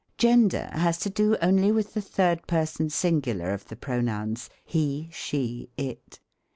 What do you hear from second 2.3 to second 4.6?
person singular of the pronouns,